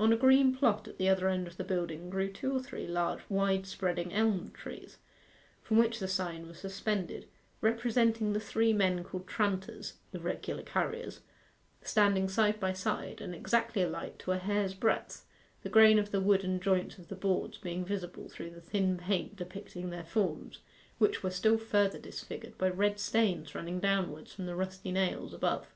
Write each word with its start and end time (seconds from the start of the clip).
On 0.00 0.14
a 0.14 0.16
green 0.16 0.54
plot 0.56 0.88
at 0.88 0.96
the 0.96 1.10
other 1.10 1.28
end 1.28 1.46
of 1.46 1.58
the 1.58 1.62
building 1.62 2.08
grew 2.08 2.32
two 2.32 2.56
or 2.56 2.58
three 2.58 2.86
large, 2.86 3.20
wide 3.28 3.66
spreading 3.66 4.10
elm 4.14 4.50
trees, 4.52 4.96
from 5.62 5.76
which 5.76 5.98
the 5.98 6.08
sign 6.08 6.46
was 6.48 6.58
suspended 6.58 7.28
representing 7.60 8.32
the 8.32 8.40
three 8.40 8.72
men 8.72 9.04
called 9.04 9.26
tranters 9.26 9.92
(irregular 10.14 10.62
carriers), 10.62 11.20
standing 11.82 12.30
side 12.30 12.58
by 12.58 12.72
side, 12.72 13.20
and 13.20 13.34
exactly 13.34 13.82
alike 13.82 14.16
to 14.16 14.32
a 14.32 14.38
hair's 14.38 14.72
breadth, 14.72 15.26
the 15.60 15.68
grain 15.68 15.98
of 15.98 16.12
the 16.12 16.20
wood 16.22 16.44
and 16.44 16.62
joints 16.62 16.96
of 16.96 17.08
the 17.08 17.14
boards 17.14 17.58
being 17.58 17.84
visible 17.84 18.26
through 18.26 18.48
the 18.48 18.62
thin 18.62 18.96
paint 18.96 19.36
depicting 19.36 19.90
their 19.90 20.02
forms, 20.04 20.60
which 20.96 21.22
were 21.22 21.28
still 21.30 21.58
further 21.58 21.98
disfigured 21.98 22.56
by 22.56 22.70
red 22.70 22.98
stains 22.98 23.54
running 23.54 23.80
downwards 23.80 24.32
from 24.32 24.46
the 24.46 24.56
rusty 24.56 24.90
nails 24.92 25.34
above. 25.34 25.74